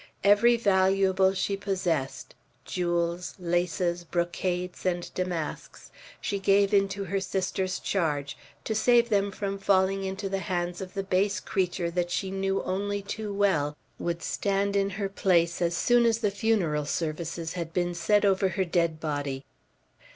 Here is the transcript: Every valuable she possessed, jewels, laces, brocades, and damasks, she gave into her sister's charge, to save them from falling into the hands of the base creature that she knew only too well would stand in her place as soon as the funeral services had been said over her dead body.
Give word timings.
Every 0.23 0.57
valuable 0.57 1.35
she 1.35 1.55
possessed, 1.55 2.33
jewels, 2.65 3.35
laces, 3.37 4.03
brocades, 4.03 4.83
and 4.83 5.07
damasks, 5.13 5.91
she 6.19 6.39
gave 6.39 6.73
into 6.73 7.03
her 7.03 7.19
sister's 7.19 7.77
charge, 7.77 8.35
to 8.63 8.73
save 8.73 9.09
them 9.09 9.29
from 9.29 9.59
falling 9.59 10.03
into 10.03 10.27
the 10.27 10.39
hands 10.39 10.81
of 10.81 10.95
the 10.95 11.03
base 11.03 11.39
creature 11.39 11.91
that 11.91 12.09
she 12.09 12.31
knew 12.31 12.63
only 12.63 13.03
too 13.03 13.31
well 13.31 13.77
would 13.99 14.23
stand 14.23 14.75
in 14.75 14.89
her 14.89 15.07
place 15.07 15.61
as 15.61 15.77
soon 15.77 16.07
as 16.07 16.17
the 16.17 16.31
funeral 16.31 16.85
services 16.85 17.53
had 17.53 17.71
been 17.71 17.93
said 17.93 18.25
over 18.25 18.49
her 18.49 18.65
dead 18.65 18.99
body. 18.99 19.45